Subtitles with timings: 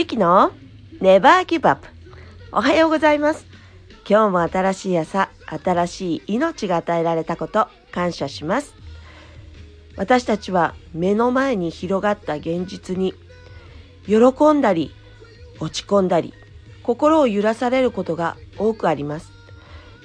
[0.00, 0.50] ゆきの
[1.02, 1.86] Never Give Up
[2.52, 3.44] おはようございます。
[4.08, 8.72] 今日も新しい朝新しい命が与えられたこと感謝します。
[9.98, 13.12] 私たちは目の前に広がった現実に
[14.06, 14.90] 喜んだり
[15.60, 16.32] 落ち込んだり
[16.82, 19.30] 心を揺らされることが多くあります。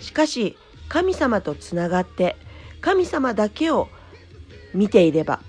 [0.01, 0.57] しかし
[0.89, 2.35] 神様とつながって
[2.81, 3.87] 神様だけを
[4.73, 5.39] 見ていれば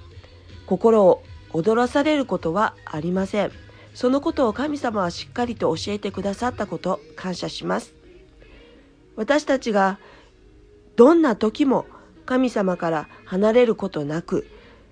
[0.67, 3.66] 心を踊らされることはありません。
[3.97, 7.95] そのことを神様はしっかりと教えてくださったこと感謝します。
[9.17, 9.99] 私たちが
[10.97, 11.87] どんな時も
[12.27, 14.47] 神様から離れることなく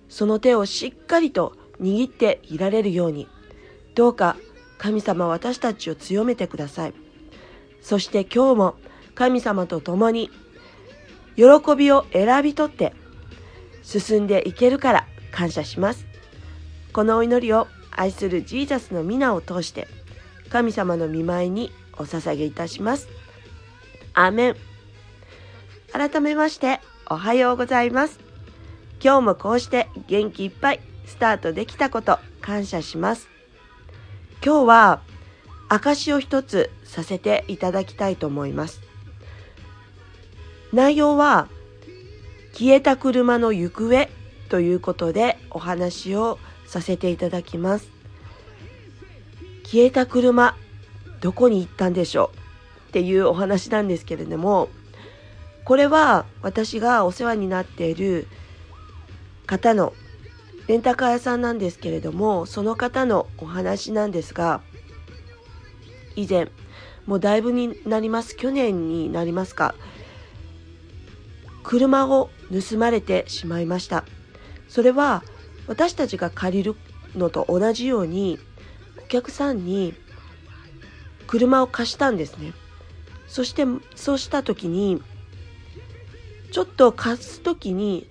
[0.09, 3.29] その手をしっかりと握っていられるように
[3.95, 4.39] どうか
[4.79, 6.95] 神様私たちを強めてください。
[7.83, 8.75] そして今日も
[9.15, 10.31] 神様と共に
[11.37, 11.45] 喜
[11.77, 12.95] びを選び取って
[13.83, 16.07] 進んでいけるから感謝します。
[16.95, 19.89] このお祈りを愛するジーザスの皆を通して
[20.51, 23.09] 神様の見舞いにお捧げいたします。
[24.15, 24.57] アーメン。
[25.93, 28.19] 改めましておはようございます。
[29.03, 33.29] 今日もこうして元気いっぱいスタートできたこと感謝します。
[34.45, 35.01] 今日は
[35.69, 38.81] 証を一つさせていただきたいと思います。
[40.73, 41.49] 内容は
[42.53, 44.09] 消えた車の行方
[44.49, 47.89] ということでお話をさせていただきます。
[49.65, 50.57] 消えた車
[51.21, 52.39] どこに行ったんでしょう？
[52.91, 54.69] っていうお話なんですけれども
[55.65, 58.29] これは私がお世話になっている
[59.47, 59.93] 方の
[60.69, 64.61] レンタカー屋さんなんですけれどもその方のお話なんですが
[66.15, 66.51] 以前
[67.07, 68.37] もうだいぶになります。
[68.37, 69.75] 去年になりますか。
[71.63, 74.05] 車を盗まれてしまいました。
[74.69, 75.23] それは
[75.67, 76.77] 私たちが借りる
[77.17, 78.39] のと同じように
[79.03, 79.95] お客さんに
[81.27, 82.53] 車を貸したんですね。
[83.27, 85.03] そしてそうした時に
[86.53, 88.09] ちょっと貸す時に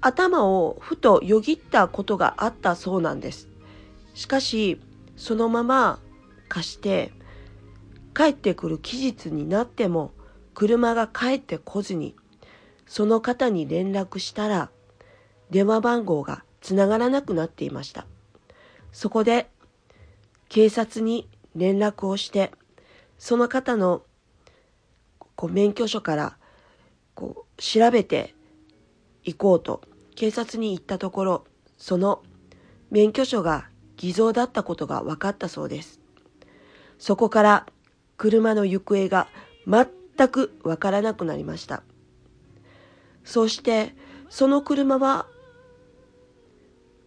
[0.00, 3.48] 頭をふとよぎったことがあったそうなんです。
[4.14, 4.80] しかし
[5.16, 5.98] そのまま
[6.48, 7.12] 貸して
[8.14, 10.12] 帰ってくる期日になっても
[10.54, 12.14] 車が帰ってこずに
[12.86, 14.70] その方に連絡したら
[15.50, 18.06] 電話番号がつながらなくなっていました。
[18.92, 19.50] そこで
[20.48, 22.52] 警察に連絡をして
[23.18, 24.02] その方の
[25.36, 26.36] こう免許証から
[27.14, 28.34] こう調べて
[29.24, 29.82] いこうと
[30.14, 31.44] 警察に行ったところ
[31.76, 32.22] その
[32.90, 36.00] 免許証が偽造だったことが分かったそうです。
[36.98, 37.66] そこから
[38.16, 39.28] 車の行方が
[39.66, 41.82] 全くわからなくなりました。
[43.24, 43.94] そして
[44.28, 45.26] その車は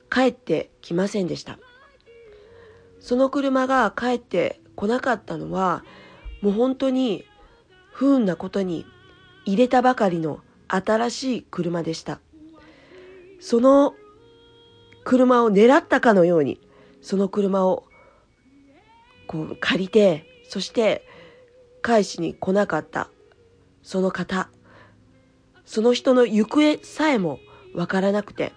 [0.10, 1.60] 帰ってきませんでした。
[3.00, 5.84] その車が帰ってこなかったのは
[6.42, 7.26] もう本当に
[7.92, 8.86] 不運なことに
[9.46, 12.20] 入れたばかりの新しい車でした。
[13.40, 13.94] その
[15.04, 16.60] 車を狙ったかのように
[17.02, 17.86] その車を
[19.28, 21.08] こう借りてそして
[21.82, 23.10] 返しに来なかった
[23.84, 24.50] その方
[25.66, 27.40] その人の行方さえも
[27.76, 28.54] わからなくて、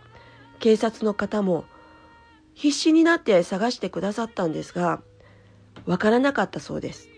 [0.61, 1.65] 警察の方も
[2.55, 5.03] 必死になって探してくださったんですが、
[5.87, 7.09] わからなかったそうです。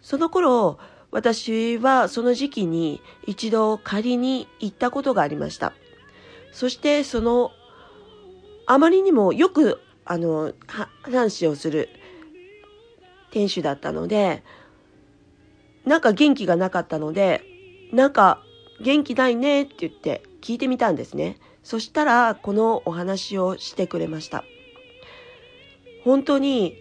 [0.00, 0.78] その頃、
[1.10, 5.72] 私はその時期に一度借りに行ったことがありました。
[6.52, 7.52] そしてその、
[8.66, 10.52] あまりにもよく、あの、
[11.02, 11.88] 話をする
[13.30, 14.42] 店主だったので、
[15.84, 17.42] なんか元気がなかったので、
[17.92, 18.43] なんか
[18.80, 21.38] 元気ないねって言って聞いてみたんですね。
[21.62, 24.44] そしたらこのお話をしてくれました。
[26.04, 26.76] 本当に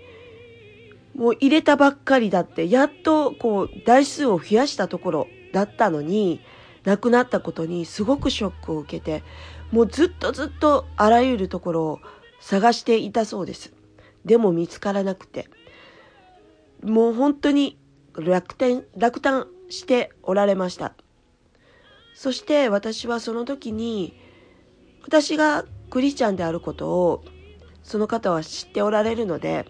[1.15, 6.41] もう入れたばっかりだってやっとこう台数を増やしたところだったのに
[6.83, 9.23] 亡くなったことにすごくショックを受けて
[9.71, 11.99] もうずっとずっとあらゆるところを
[12.41, 13.73] 探していたそうです。
[14.25, 15.47] でも見つからなくて
[16.83, 17.77] もう本当に
[18.15, 20.93] 落胆落胆しておられました。
[22.15, 24.19] そして私はその時に
[25.03, 27.23] 私がクリスチャンであることを
[27.83, 29.65] その方は知っておられるので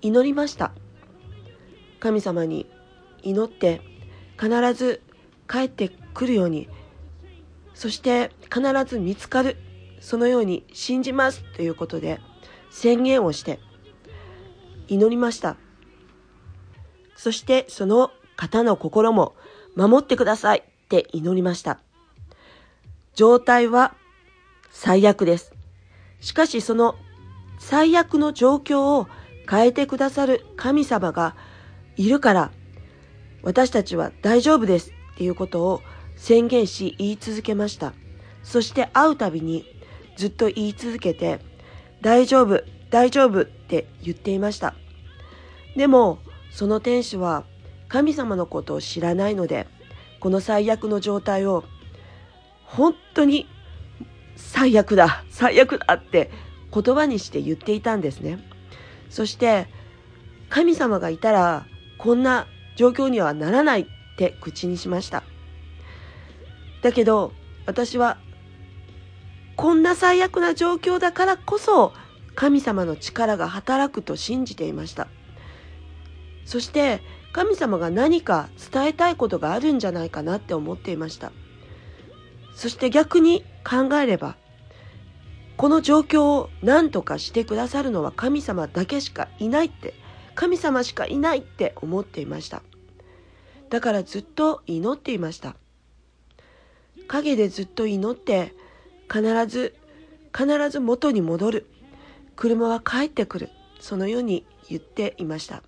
[0.00, 0.72] 祈りました。
[2.02, 2.66] 神様に
[3.22, 3.80] 祈って
[4.36, 5.02] 必ず
[5.48, 6.68] 帰ってくるように
[7.74, 9.56] そして必ず見つかる
[10.00, 12.20] そのように信じますということで
[12.72, 13.60] 宣言をして
[14.88, 15.56] 祈りました
[17.14, 19.36] そしてその方の心も
[19.76, 20.64] 守ってください
[20.98, 21.80] って祈りました。
[23.14, 23.94] 状態は
[24.70, 25.54] 最悪です。
[26.20, 26.96] しかしその
[27.58, 29.08] 最悪の状況を
[29.48, 31.34] 変えてくださる神様が
[31.96, 32.52] いるから
[33.42, 35.80] 私たちは大丈夫ですっていうことを
[36.16, 37.94] 宣言し言い続けました。
[38.42, 39.64] そして会うたびに
[40.16, 41.40] ずっと言い続けて
[42.02, 44.74] 大丈夫、大丈夫って言っていました。
[45.74, 46.18] でも
[46.50, 47.44] その天使は
[47.88, 49.66] 神様のことを知らないので
[50.22, 51.64] この最悪の状態を
[52.64, 53.48] 本当に
[54.36, 56.30] 最悪だ、最悪だって
[56.72, 58.38] 言葉にして言っていたんですね。
[59.10, 59.66] そして
[60.48, 61.66] 神様がいたら
[61.98, 62.46] こんな
[62.76, 63.86] 状況にはならないっ
[64.16, 65.24] て口にしました。
[66.82, 67.32] だけど
[67.66, 68.18] 私は
[69.56, 71.92] こんな最悪な状況だからこそ
[72.36, 75.08] 神様の力が働くと信じていました。
[76.44, 77.00] そして
[77.32, 81.32] 神様が何か伝えたいことがあるんじゃないかなって思っていました。
[82.54, 84.36] そして逆に考えれば
[85.56, 89.94] この状況を何とかしてくださるのは神様だけしかいないって
[90.34, 92.62] 神様しかいないって思っていました。
[93.70, 95.56] だからずっと祈っていました。
[97.08, 98.54] 陰でずっと祈って
[99.10, 99.74] 必ず
[100.36, 101.66] 必ず元に戻る。
[102.36, 103.50] 車は帰ってくる。
[103.80, 105.62] そのように言っていました。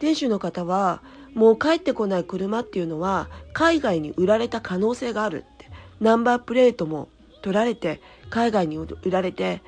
[0.00, 1.02] 店主の方は
[1.34, 5.70] もう帰ってこない車っていうのは海外に売られた可能性があるって。
[6.00, 7.08] ナンバープレートも
[7.42, 8.00] 取られて
[8.30, 9.62] 海外に売られて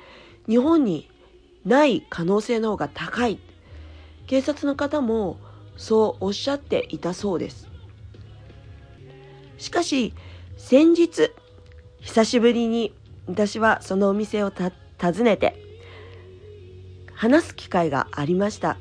[0.47, 1.09] 日本に
[1.65, 3.39] ない可能性の方が高い。
[4.27, 5.37] 警察の方も
[5.77, 7.67] そうおっしゃっていたそうです。
[9.57, 10.13] しかし
[10.57, 11.31] 先日
[11.99, 12.95] 久しぶりに
[13.27, 15.55] 私はそのお店を訪ねて
[17.13, 18.77] 話す機会がありました。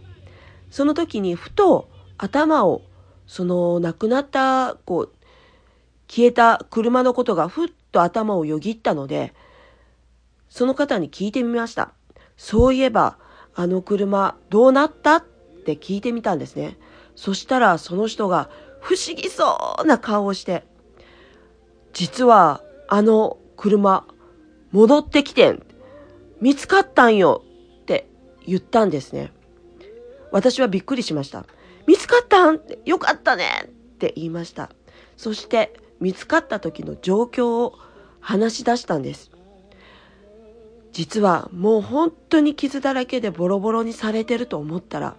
[0.71, 2.83] その時にふと頭を
[3.27, 5.13] その亡くなったこう
[6.09, 9.35] 消えた車のことがふっと頭をよぎったので
[10.49, 11.93] その方に聞いてみました。
[12.37, 13.19] そういえば、
[13.55, 15.25] あの車どうなったっ
[15.65, 16.79] て聞いてみたんですね。
[17.15, 18.51] そしたらその人が
[18.81, 20.65] 不思議そうな顔をして、
[21.93, 24.07] 実はあの車
[24.73, 25.63] 戻ってきてん。
[26.41, 27.45] 見つかったんよ
[27.83, 28.09] って
[28.47, 29.33] 言ったんですね。
[30.33, 31.45] 私はびっくりしました。
[31.87, 32.61] 見つかったん？
[32.85, 33.69] よかったねっ
[33.99, 34.71] て言いました。
[35.17, 37.75] そして見つかった時の状況を
[38.21, 39.31] 話し出したんです。
[40.93, 45.17] 実はもう本当に傷だらけでボロボロにされてると思ったら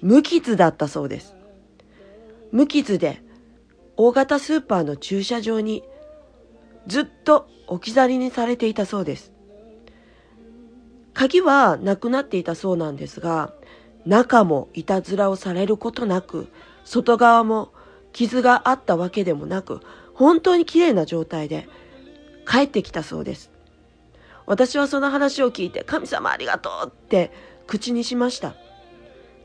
[0.00, 1.34] 無傷だったそうです。
[2.52, 3.22] 無傷で
[3.96, 5.84] 大型スーパーの駐車場に
[6.86, 9.32] ずっと置き去りにされていたそうです。
[11.12, 13.52] 鍵はなくなっていたそうなんですが、
[14.06, 16.48] 中もいたずらをされることなく、
[16.84, 17.72] 外側も
[18.12, 19.80] 傷があったわけでもなく、
[20.12, 21.68] 本当に綺麗な状態で
[22.46, 23.50] 帰ってきたそうです。
[24.46, 27.32] 私はその話を聞いて、神様ありがとうって
[27.66, 28.54] 口にしました。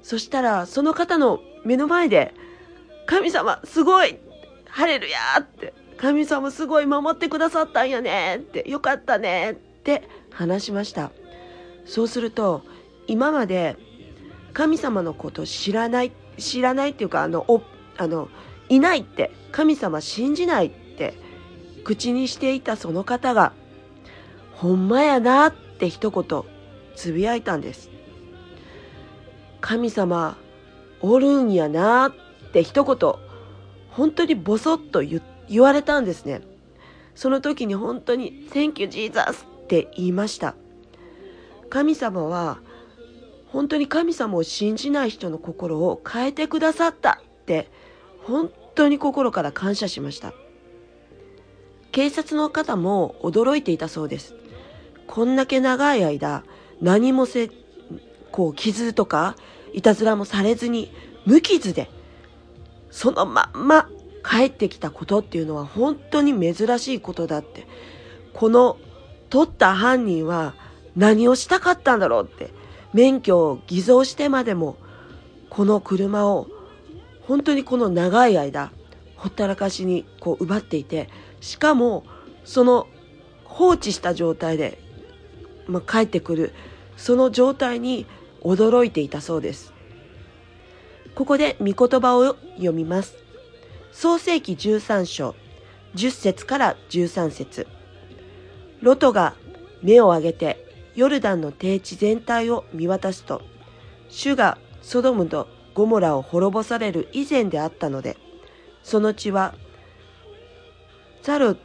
[0.03, 2.33] そしたら、その方の目の前で、
[3.05, 4.19] 神様すごい
[4.67, 11.11] ハレルヤって、神様すごい守ってくださったんやねって、よかったねって話しました。
[11.85, 12.63] そうすると、
[13.07, 13.77] 今まで
[14.59, 17.61] 神様のこと知らない、知らないっていうか、あの、お、
[17.95, 18.27] あの、
[18.67, 21.13] いないって、神様信じないって
[21.85, 23.53] 口にしていたその方が
[24.55, 26.43] ほんまやなって一言
[26.93, 27.89] つぶやいたんです。
[29.61, 30.35] 神様
[30.99, 32.13] おるんやなっ
[32.51, 33.13] て一言
[33.91, 35.01] 本当にボソッと
[35.47, 36.41] 言われたんですね。
[37.15, 40.53] その時に本当に Thank you Jesus って言いました。
[41.69, 42.59] 神様は
[43.51, 47.69] 本当に神様を信じない人の心を変えてくださったって
[48.23, 50.33] 本当に心から感謝しました。
[51.91, 54.35] 警察の方も驚いていたそうです。
[55.07, 56.43] こんだけ長い間、
[56.81, 57.49] 何もせ、
[58.31, 59.35] こう、傷とか、
[59.73, 60.91] いたずらもされずに、
[61.25, 61.89] 無傷で、
[62.91, 63.89] そのまんま
[64.23, 67.65] 帰ってきたことっていうのは本当に珍しいことだって。
[68.33, 68.77] この、
[69.29, 70.53] 取った犯人は
[70.95, 72.51] 何をしたかったんだろうって。
[72.93, 74.77] 免許を偽造してまでも、
[75.49, 76.47] この車を、
[77.21, 78.71] 本当にこの長い間、
[79.15, 81.09] ほったらかしにこう奪っていて、
[81.41, 82.03] しかも、
[82.45, 82.87] その
[83.43, 84.79] 放置した状態で
[85.69, 86.53] まあ、帰ってくる
[86.97, 88.05] その状態に
[88.41, 89.71] 驚いていたそうです。
[91.15, 93.15] ここで御言葉を読みます。
[93.91, 95.35] 創世紀13章
[95.95, 97.67] 10節から13節。
[98.81, 99.35] ロトが
[99.83, 100.65] 目を上げて
[100.95, 103.41] ヨルダンの低地全体を見渡すと
[104.09, 108.17] 主がソドムとゴモラを滅ぼされる以前であったので
[108.83, 109.53] その地は
[111.21, 111.57] ザル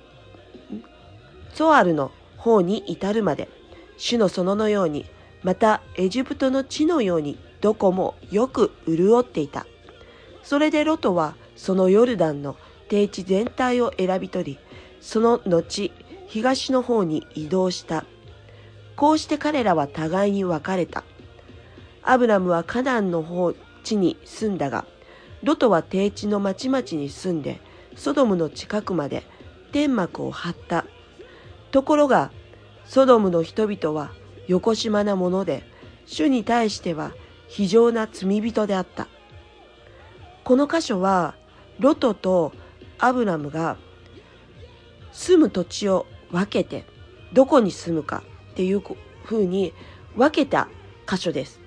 [1.55, 3.49] ゾアルの方に至るまで
[3.97, 5.07] 主の園のように
[5.43, 9.67] またエジプトの地のようにどこもよく潤っていた。
[10.43, 12.57] それでロトはそのヨルダンの
[12.89, 14.59] 低地全体を選び取り、
[15.01, 15.93] その後、
[16.27, 18.05] 東の方に移動した。
[18.97, 21.05] こうして彼らは互いに別れた。
[22.03, 24.85] アブラムはカナンの方地に住んだが、
[25.43, 27.61] ロトは低地の町々に住んで、
[27.97, 29.25] ソドムの近くまで
[29.73, 30.85] 天幕を張った。
[31.71, 32.31] ところが、
[32.87, 34.13] ソドムの人々は
[34.47, 35.65] 横島なもので、
[36.07, 37.13] 主に対しては
[37.49, 39.09] 非常な罪人であった。
[40.45, 41.35] この箇所は、
[41.81, 42.53] ロトと
[42.99, 43.77] アブラムが
[45.13, 46.85] 住む土地を分けて、
[47.33, 48.23] どこに住むか
[48.55, 48.83] っていう
[49.25, 49.73] ふうに
[50.15, 50.69] 分けた
[51.09, 51.59] 箇所です。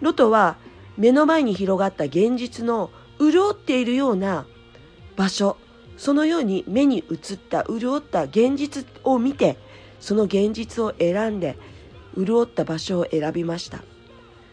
[0.00, 0.56] ロトは
[0.96, 4.46] 目の前に広がった現実の潤っているような
[5.16, 5.58] 場所、
[5.98, 9.58] そのように目に映った潤った現実を見て、
[10.00, 11.58] その現実を選んで、
[12.16, 13.82] 潤った場所を選びました。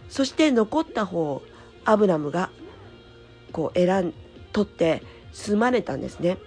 [0.10, 1.42] そして残った方を
[1.86, 2.50] アブラムが
[3.52, 4.14] こう選ん、
[4.52, 6.38] 取って住まれたんですね。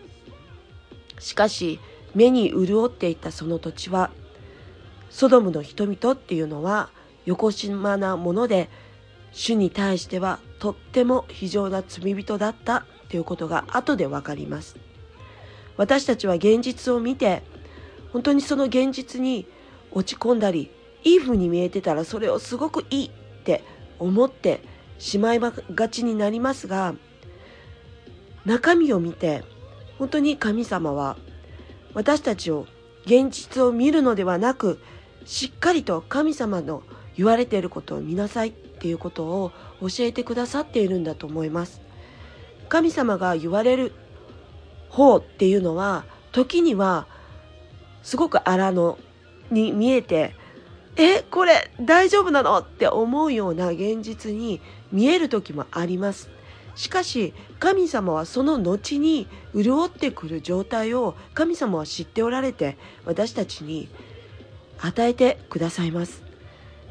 [1.18, 1.80] しかし、
[2.14, 4.11] 目に潤っていたその土地は、
[5.12, 6.88] ソドムの人々っていうのは、
[7.26, 8.71] 横島なもので、
[9.31, 14.76] 主に対してはとっても非常な罪人だったということが後でわかります。
[15.76, 17.42] 私たちは現実を見て、
[18.12, 19.47] 本当にその現実に
[19.92, 20.71] 落ち込んだり、
[21.04, 23.11] いい風に見えてたらそれをすごくいいっ
[23.45, 23.62] て
[23.99, 24.62] 思って
[24.99, 26.95] しまいがちになりますが、
[28.47, 29.45] 中身を見て、
[29.99, 31.16] 本当に神様は
[31.92, 32.66] 私たちを
[33.04, 34.78] 現実を見るのではなく、
[35.24, 36.82] しっかりと神様の
[37.16, 41.80] 言われていることを見なさいっていうことを教えてくださっているんだと思います。
[42.68, 43.92] 神様が言われる
[44.88, 47.06] 方っていうのは時には
[48.02, 48.98] すごく荒野
[49.50, 50.34] に見えて
[50.96, 54.60] えこれ大丈夫なのって思うような現実に
[54.90, 56.28] 見える時もあります。
[56.74, 63.88] しかし神様はその後に潤ってくる状態を神様は知っておられて私たちに
[64.82, 66.22] 与えてくださいます。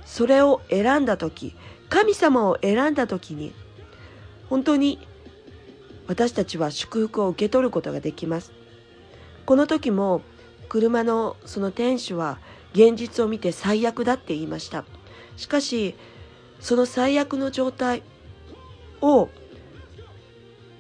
[0.06, 1.56] それを選んだ時
[1.90, 3.54] 神様を選んだ時に
[4.50, 5.08] 本当に
[6.08, 8.52] 私たちは祝福を受け取ることができます。
[9.46, 10.22] この時も
[10.68, 12.40] 車のその店主は
[12.74, 14.86] 現実を見て最悪だって言いました。
[15.38, 15.96] しかし
[16.60, 18.04] その最悪の状態
[19.02, 19.30] を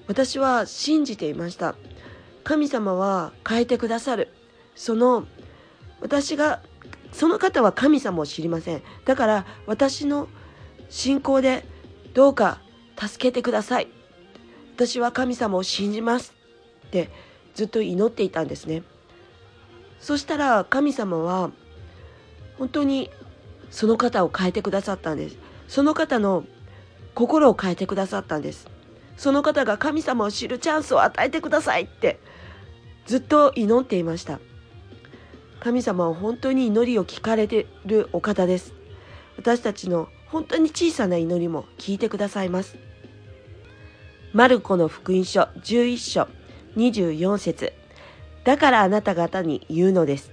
[0.08, 1.76] 私は信じていました。
[2.44, 4.30] 神様は変えてくださる。
[4.76, 5.26] その
[6.02, 6.62] 私が
[7.12, 8.82] その方は神様を知りません。
[9.06, 10.28] だから私の
[10.90, 11.66] 信仰で
[12.14, 12.60] どうか
[12.98, 13.88] 助けてください。
[14.76, 16.34] 私は神様を信じます
[16.88, 17.10] って
[17.54, 18.84] ずっと祈っていたんですね。
[20.00, 21.52] そしたら神様は
[22.58, 23.10] 本当に
[23.70, 25.38] その方を変えてくださったんです。
[25.68, 26.44] その方の
[27.14, 28.68] 心を変えてくださったんです。
[29.18, 32.20] その方が神様を知るチャンスを与えてくださいって
[33.06, 34.40] ずっと祈っていました。
[35.62, 38.74] 神様は本当に祈りを聞かれてるお方です。
[39.38, 42.78] 私たちの本当に小さな祈りも聞いてくださいます。
[44.34, 46.28] マルコの福音書11章
[46.78, 47.74] 24節
[48.44, 50.32] だからあなた方に言うのです。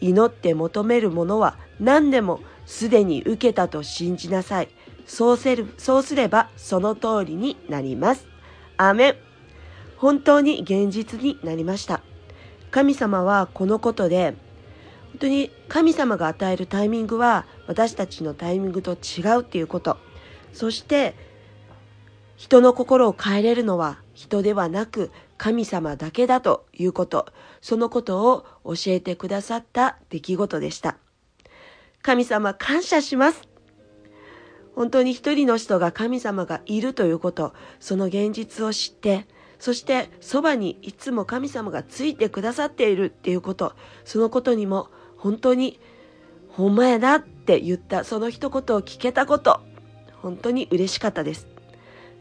[0.00, 4.70] 祈って求めるものは何でもすでに受けたと信じなさい。
[5.04, 8.26] そうせるそうすればその通りになります。
[8.78, 9.16] アメン。
[9.98, 12.00] 本当に現実になりました。
[12.70, 14.36] 神様はこのことで
[15.20, 19.96] 当に神様が与えるタイミングは私たちのタイミングと違うっていうこと。
[20.52, 21.14] そして
[22.36, 27.26] 人の心を変えれるのは人ではなく神様だけだということ。
[27.60, 30.96] そのことを教えてくださった出来事でした。
[32.02, 33.48] 神様感謝します。
[34.74, 39.26] 本当に一人の人が神様がいるということ、その現実を知って、
[39.58, 43.74] そしてそばにいつも神様がついてくださっているっていうこと、
[44.04, 44.88] そのことにも
[45.20, 45.78] 本当に、
[46.48, 49.60] ほんまやなって言ったその一言を聞けたこと、
[50.22, 51.46] 本当に嬉しかったです。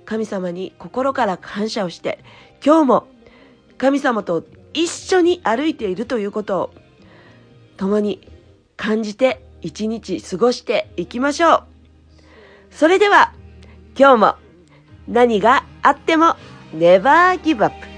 [0.05, 2.19] 神様に心から感謝をして、
[2.63, 3.07] 今日も
[3.77, 6.73] 神様と一緒に歩いているということを
[7.77, 8.27] 共に
[8.75, 11.63] 感じて一日過ごしていきましょう。
[12.71, 13.33] それでは
[13.97, 14.35] 今日も
[15.07, 16.35] 何があっても
[16.75, 17.88] Never Give Up